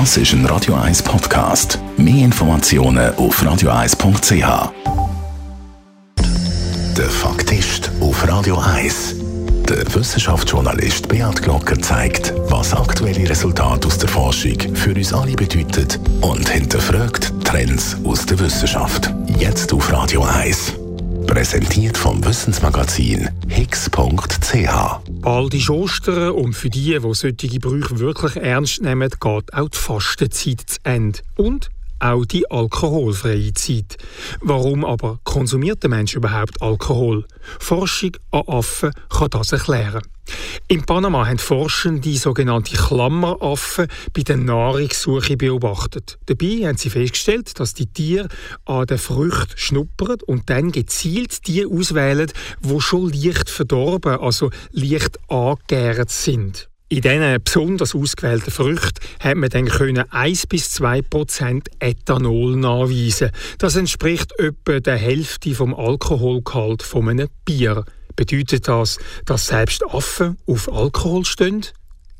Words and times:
Das 0.00 0.16
ist 0.16 0.32
ein 0.32 0.44
Radio 0.46 0.74
1 0.74 1.04
Podcast. 1.04 1.78
Mehr 1.96 2.24
Informationen 2.24 3.14
auf 3.14 3.40
radio1.ch. 3.40 4.72
Der 6.96 7.10
Faktist 7.10 7.92
auf 8.00 8.26
Radio 8.26 8.58
1. 8.58 9.14
Der 9.68 9.94
Wissenschaftsjournalist 9.94 11.06
Beat 11.06 11.40
Glocker 11.40 11.80
zeigt, 11.80 12.34
was 12.48 12.74
aktuelle 12.74 13.30
Resultate 13.30 13.86
aus 13.86 13.96
der 13.98 14.08
Forschung 14.08 14.58
für 14.74 14.94
uns 14.94 15.12
alle 15.12 15.36
bedeuten 15.36 15.86
und 16.22 16.48
hinterfragt 16.48 17.32
Trends 17.44 17.96
aus 18.02 18.26
der 18.26 18.40
Wissenschaft. 18.40 19.14
Jetzt 19.38 19.72
auf 19.72 19.92
Radio 19.92 20.24
1. 20.24 20.72
Präsentiert 21.28 21.96
vom 21.96 22.22
Wissensmagazin 22.24 23.30
higgs.ch. 23.46 25.03
Bald 25.24 25.54
ist 25.54 25.70
Ostern 25.70 26.32
und 26.32 26.52
für 26.52 26.68
die, 26.68 26.98
die 27.00 27.14
solche 27.14 27.58
Brüche 27.58 27.98
wirklich 27.98 28.36
ernst 28.36 28.82
nehmen, 28.82 29.08
geht 29.08 29.54
auch 29.54 29.68
die 29.70 29.78
Fastenzeit 29.78 30.60
zu 30.66 30.78
Ende. 30.82 31.20
Und 31.36 31.70
auch 31.98 32.24
die 32.24 32.50
alkoholfreie 32.50 33.52
Zeit. 33.54 33.96
Warum 34.40 34.84
aber 34.84 35.20
konsumiert 35.24 35.82
der 35.82 35.90
Mensch 35.90 36.14
überhaupt 36.14 36.60
Alkohol? 36.62 37.24
Forschung 37.58 38.16
an 38.30 38.42
Affen 38.46 38.92
kann 39.08 39.30
das 39.30 39.52
erklären. 39.52 40.02
In 40.68 40.84
Panama 40.84 41.26
haben 41.26 41.38
Forschende 41.38 42.00
die 42.00 42.16
sogenannte 42.16 42.76
Klammeraffen 42.76 43.88
bei 44.14 44.22
der 44.22 44.38
Nahrungssuche 44.38 45.36
beobachtet. 45.36 46.18
Dabei 46.26 46.66
haben 46.66 46.78
sie 46.78 46.90
festgestellt, 46.90 47.58
dass 47.60 47.74
die 47.74 47.86
Tiere 47.86 48.28
an 48.64 48.86
der 48.86 48.98
Frucht 48.98 49.58
schnuppern 49.58 50.18
und 50.26 50.48
dann 50.48 50.72
gezielt 50.72 51.46
die 51.46 51.66
auswählen, 51.66 52.30
wo 52.60 52.80
schon 52.80 53.12
leicht 53.12 53.50
verdorben, 53.50 54.18
also 54.18 54.50
leicht 54.72 55.18
angegärt 55.28 56.10
sind. 56.10 56.70
In 56.90 57.00
diesen 57.00 57.42
besonders 57.42 57.94
ausgewählten 57.94 58.50
Früchten 58.50 59.00
hat 59.18 59.36
man 59.36 59.48
dann 59.48 59.68
1 60.10 60.46
bis 60.48 60.70
2 60.70 61.02
Prozent 61.02 61.68
Ethanol 61.78 62.56
nachweisen. 62.56 63.30
Das 63.58 63.76
entspricht 63.76 64.38
etwa 64.38 64.80
der 64.80 64.96
Hälfte 64.98 65.54
vom 65.54 65.74
Alkoholgehalt 65.74 66.82
von 66.82 67.08
einem 67.08 67.28
Bier. 67.46 67.84
Bedeutet 68.16 68.68
das, 68.68 68.98
dass 69.24 69.46
selbst 69.46 69.82
Affen 69.84 70.36
auf 70.46 70.70
Alkohol 70.70 71.24
stehen? 71.24 71.64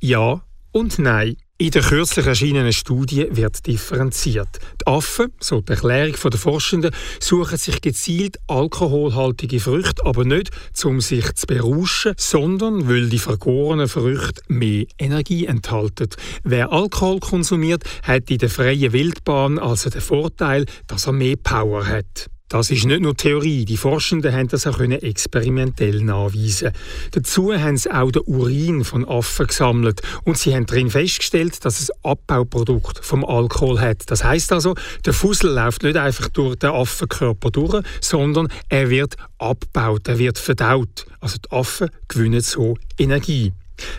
Ja 0.00 0.42
und 0.72 0.98
nein. 0.98 1.36
In 1.56 1.70
der 1.70 1.82
kürzlich 1.82 2.26
erschienenen 2.26 2.72
Studie 2.72 3.28
wird 3.30 3.64
differenziert. 3.68 4.58
Die 4.80 4.86
Affen, 4.88 5.32
so 5.38 5.60
die 5.60 5.70
Erklärung 5.70 6.16
der 6.20 6.40
Forschenden, 6.40 6.90
suchen 7.20 7.58
sich 7.58 7.80
gezielt 7.80 8.38
alkoholhaltige 8.48 9.60
Früchte, 9.60 10.04
aber 10.04 10.24
nicht, 10.24 10.50
um 10.84 11.00
sich 11.00 11.32
zu 11.34 11.46
berauschen, 11.46 12.14
sondern 12.16 12.88
weil 12.88 13.08
die 13.08 13.20
vergorenen 13.20 13.86
Früchte 13.86 14.42
mehr 14.48 14.86
Energie 14.98 15.46
enthalten. 15.46 16.08
Wer 16.42 16.72
Alkohol 16.72 17.20
konsumiert, 17.20 17.84
hat 18.02 18.32
in 18.32 18.38
der 18.38 18.50
freien 18.50 18.92
Wildbahn 18.92 19.60
also 19.60 19.90
den 19.90 20.00
Vorteil, 20.00 20.66
dass 20.88 21.06
er 21.06 21.12
mehr 21.12 21.36
Power 21.36 21.86
hat. 21.86 22.30
Das 22.48 22.70
ist 22.70 22.84
nicht 22.84 23.00
nur 23.00 23.16
Theorie. 23.16 23.64
Die 23.64 23.78
Forschenden 23.78 24.32
haben 24.34 24.48
das 24.48 24.66
auch 24.66 24.78
experimentell 24.78 26.02
nachweisen. 26.02 26.72
Dazu 27.12 27.54
haben 27.54 27.78
sie 27.78 27.90
auch 27.90 28.12
den 28.12 28.22
Urin 28.26 28.84
von 28.84 29.08
Affen 29.08 29.46
gesammelt 29.46 30.02
und 30.24 30.36
sie 30.36 30.54
haben 30.54 30.66
darin 30.66 30.90
festgestellt, 30.90 31.64
dass 31.64 31.80
es 31.80 31.90
Abbauprodukt 32.04 33.02
vom 33.02 33.24
Alkohol 33.24 33.80
hat. 33.80 34.02
Das 34.10 34.24
heißt 34.24 34.52
also, 34.52 34.74
der 35.06 35.14
Fussel 35.14 35.54
läuft 35.54 35.84
nicht 35.84 35.96
einfach 35.96 36.28
durch 36.28 36.56
den 36.56 36.70
Affenkörper 36.70 37.50
durch, 37.50 37.82
sondern 38.02 38.48
er 38.68 38.90
wird 38.90 39.16
abgebaut, 39.38 40.06
er 40.06 40.18
wird 40.18 40.38
verdaut. 40.38 41.06
Also 41.20 41.38
die 41.38 41.50
Affen 41.50 41.88
gewinnen 42.08 42.42
so 42.42 42.76
Energie. 42.98 43.52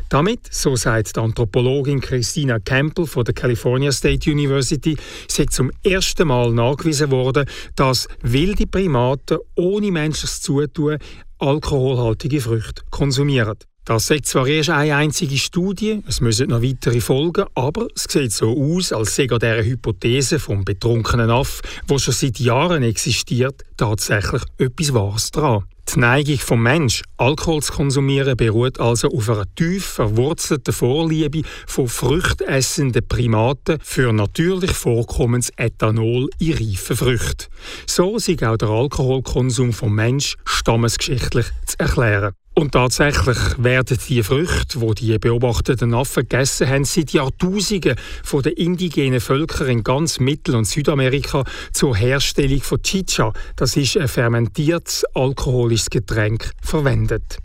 Damit, 0.10 0.42
so 0.52 0.76
sagt 0.76 1.16
die 1.16 1.20
Anthropologin 1.20 2.02
Christina 2.02 2.60
Campbell 2.60 3.06
von 3.06 3.24
der 3.24 3.34
California 3.34 3.92
State 3.92 4.32
University, 4.32 4.98
sei 5.28 5.46
zum 5.46 5.72
ersten 5.84 6.28
Mal 6.28 6.52
nachgewiesen 6.52 7.12
worden, 7.12 7.46
dass 7.76 8.08
wilde 8.22 8.68
Primaten 8.68 9.40
ohne 9.56 9.92
menschliches 9.92 10.42
Zutun 10.42 10.98
alkoholhaltige 11.40 12.42
Früchte 12.42 12.84
konsumieren. 12.90 13.58
Das 13.86 14.08
sagt 14.08 14.26
zwar 14.26 14.48
erst 14.48 14.72
eine 14.72 14.96
einzige 14.96 15.38
Studie, 15.38 16.02
es 16.08 16.20
müssen 16.20 16.50
noch 16.50 16.64
weitere 16.64 17.02
folgen, 17.02 17.46
aber 17.54 17.88
es 17.96 18.06
sieht 18.10 18.32
so 18.32 18.50
aus, 18.50 18.92
als 18.92 19.16
sei 19.16 19.30
an 19.30 19.38
dieser 19.38 19.64
Hypothese 19.64 20.40
vom 20.40 20.66
betrunkenen 20.66 21.30
Aff, 21.30 21.62
wo 21.88 22.00
schon 22.00 22.16
seit 22.16 22.40
Jahren 22.40 22.82
existiert, 22.82 23.62
tatsächlich 23.78 24.42
etwas 24.58 24.92
Wahres 24.92 25.30
dran. 25.30 25.66
Die 25.94 26.00
Neigung 26.00 26.40
vom 26.40 26.64
Mensch, 26.64 27.04
Alkohol 27.18 27.62
zu 27.62 27.72
konsumieren, 27.74 28.36
beruht 28.36 28.80
also 28.80 29.08
auf 29.10 29.30
einer 29.30 29.46
tief 29.56 29.86
verwurzelten 29.86 30.74
Vorliebe 30.74 31.44
von 31.68 31.88
fruchtessenden 31.88 33.08
Primaten 33.08 33.78
für 33.82 34.12
natürlich 34.12 34.72
vorkommendes 34.72 35.52
Ethanol 35.58 36.30
in 36.40 36.54
reifen 36.54 36.98
Früchten. 36.98 37.46
So 37.86 38.18
ist 38.18 38.44
auch 38.44 38.58
der 38.58 38.70
Alkoholkonsum 38.70 39.74
vom 39.74 39.94
Mensch 39.96 40.36
stammesgeschichtlich 40.46 41.46
zu 41.66 41.80
erklären. 41.80 42.34
Und 42.58 42.72
tatsächlich 42.72 43.38
werden 43.58 44.00
die 44.08 44.24
Früchte, 44.24 44.80
die 44.80 44.94
die 44.94 45.20
beobachteten 45.20 45.94
Affen 45.94 46.24
gegessen 46.24 46.70
haben, 46.70 46.86
seit 46.86 47.12
Jahrtausenden 47.12 47.96
von 48.24 48.44
den 48.44 48.54
indigenen 48.54 49.20
Völkern 49.20 49.68
in 49.68 49.84
ganz 49.84 50.20
Mittel- 50.20 50.56
und 50.56 50.66
Südamerika 50.66 51.44
zur 51.74 51.98
Herstellung 51.98 52.62
von 52.62 52.82
Chicha, 52.82 53.34
das 53.58 53.76
ist 53.76 53.98
ein 53.98 54.08
fermentiertes 54.08 55.04
alkoholisches 55.14 55.90
Getränk, 55.90 56.50
verwendet. 56.62 57.40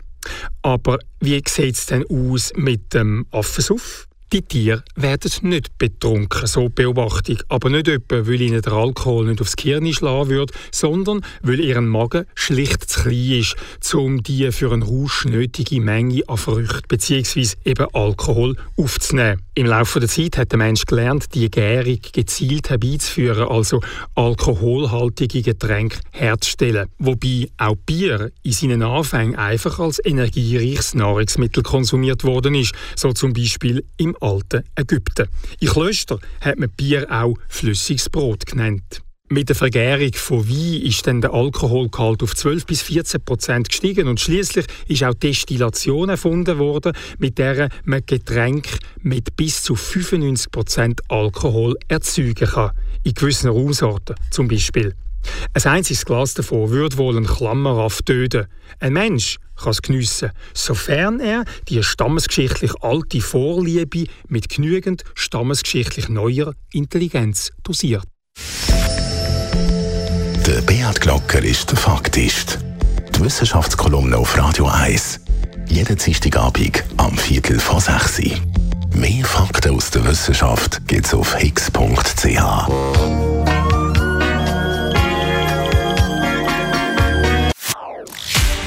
Aber 0.61 0.97
wie 1.19 1.43
sieht 1.45 1.75
es 1.75 1.87
denn 1.87 2.05
aus 2.09 2.53
mit 2.55 2.93
dem 2.93 3.25
Affensuff? 3.31 4.07
Die 4.33 4.43
Tiere 4.43 4.81
werden 4.95 5.29
nicht 5.49 5.77
betrunken, 5.77 6.47
so 6.47 6.69
die 6.69 6.83
Beobachtung. 6.83 7.39
Aber 7.49 7.69
nicht 7.69 7.89
etwa, 7.89 8.25
weil 8.25 8.39
ihnen 8.39 8.61
der 8.61 8.71
Alkohol 8.71 9.25
nicht 9.25 9.41
aufs 9.41 9.57
Kirn 9.57 9.91
schlagen 9.91 10.29
würde, 10.29 10.53
sondern 10.71 11.19
weil 11.41 11.59
ihren 11.59 11.89
Magen 11.89 12.25
schlicht 12.33 12.89
zu 12.89 13.01
klein 13.01 13.41
ist, 13.41 13.55
um 13.93 14.23
die 14.23 14.49
für 14.53 14.71
einen 14.71 14.83
Rausch 14.83 15.25
nötige 15.25 15.81
Menge 15.81 16.21
an 16.29 16.37
Früchten 16.37 16.87
bzw. 16.87 17.55
eben 17.65 17.87
Alkohol 17.91 18.55
aufzunehmen. 18.77 19.41
Im 19.53 19.65
Laufe 19.65 19.99
der 19.99 20.07
Zeit 20.07 20.37
hat 20.37 20.53
der 20.53 20.59
Mensch 20.59 20.85
gelernt, 20.85 21.35
die 21.35 21.51
Gärung 21.51 21.99
gezielt 22.13 22.69
herbeizuführen, 22.69 23.49
also 23.49 23.81
alkoholhaltige 24.15 25.41
Getränke 25.41 25.99
herzustellen. 26.11 26.87
Wobei 26.99 27.49
auch 27.57 27.75
Bier 27.85 28.31
in 28.43 28.53
seinen 28.53 28.81
Anfängen 28.81 29.35
einfach 29.35 29.77
als 29.79 29.99
energiereiches 30.05 30.93
Nahrungsmittel 30.93 31.63
konsumiert 31.63 32.23
worden 32.23 32.55
ist, 32.55 32.73
so 32.95 33.11
zum 33.11 33.33
Beispiel 33.33 33.83
im 33.97 34.15
alten 34.21 34.63
Ägypten. 34.75 35.27
In 35.59 35.69
Klöstern 35.69 36.19
hat 36.41 36.59
man 36.59 36.69
Bier 36.69 37.07
auch 37.11 37.35
flüssiges 37.49 38.09
Brot 38.09 38.45
genannt. 38.45 39.01
Mit 39.31 39.47
der 39.47 39.55
Vergärung 39.55 40.11
von 40.13 40.49
Wein 40.49 40.81
ist 40.81 41.07
dann 41.07 41.21
der 41.21 41.33
Alkoholgehalt 41.33 42.21
auf 42.21 42.35
12 42.35 42.65
bis 42.65 42.81
14 42.81 43.21
Prozent 43.23 43.69
gestiegen 43.69 44.09
und 44.09 44.19
schließlich 44.19 44.65
ist 44.89 45.05
auch 45.05 45.13
Destillation 45.13 46.09
erfunden 46.09 46.59
worden, 46.59 46.91
mit 47.17 47.37
der 47.37 47.69
man 47.85 48.05
Getränke 48.05 48.77
mit 48.99 49.37
bis 49.37 49.63
zu 49.63 49.77
95 49.77 50.51
Prozent 50.51 51.01
Alkohol 51.07 51.77
erzeugen 51.87 52.45
kann. 52.45 52.71
In 53.03 53.13
gewissen 53.13 53.49
Raumsorten 53.49 54.17
zum 54.31 54.49
Beispiel. 54.49 54.95
Ein 55.53 55.63
einziges 55.63 56.03
Glas 56.03 56.33
davon 56.33 56.69
würde 56.69 56.97
wohl 56.97 57.15
einen 57.15 57.25
Klammeraff 57.25 58.01
töten. 58.01 58.47
Ein 58.79 58.91
Mensch 58.91 59.37
kann 59.61 59.71
es 59.71 59.81
sofern 60.53 61.19
er 61.19 61.45
die 61.67 61.83
stammesgeschichtlich 61.83 62.71
alte 62.81 63.21
Vorliebe 63.21 64.05
mit 64.27 64.49
genügend 64.49 65.03
stammesgeschichtlich 65.15 66.09
neuer 66.09 66.53
Intelligenz 66.71 67.51
dosiert. 67.63 68.03
Der 70.47 70.61
Beat 70.61 71.01
Glocker 71.01 71.43
ist 71.43 71.69
der 71.69 71.77
Faktist. 71.77 72.59
Die 73.15 73.21
Wissenschaftskolumne 73.21 74.17
auf 74.17 74.37
Radio 74.37 74.67
1. 74.67 75.19
Jeden 75.67 75.97
Dienstagabend 75.97 76.83
am 76.97 77.17
Viertel 77.17 77.59
vor 77.59 77.79
6 77.79 78.19
Uhr. 78.19 78.31
Mehr 78.95 79.25
Fakten 79.25 79.75
aus 79.75 79.91
der 79.91 80.05
Wissenschaft 80.05 80.81
gibt's 80.87 81.13
auf 81.13 81.37
higgs.ch. 81.37 83.40